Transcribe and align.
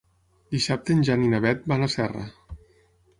Dissabte 0.53 0.95
en 0.95 1.03
Jan 1.09 1.25
i 1.25 1.29
na 1.33 1.41
Beth 1.43 1.67
van 1.73 1.85
a 1.85 1.91
Serra. 1.97 2.25